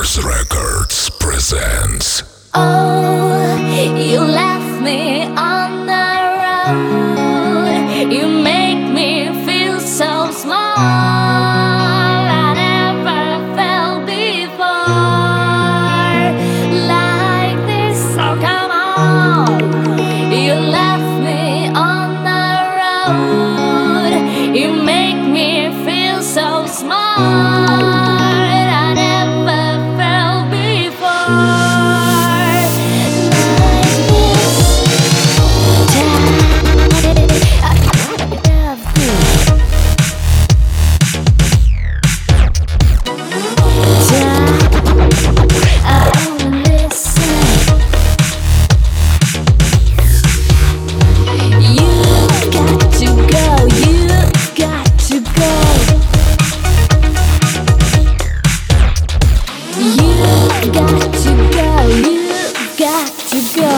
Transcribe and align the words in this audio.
Mars 0.00 0.24
Records 0.24 1.10
presents. 1.10 2.22
Oh, 2.54 3.54
you 3.98 4.20
left 4.20 4.82
me 4.82 5.24
on 5.24 5.89
You 63.32 63.42
go. 63.54 63.69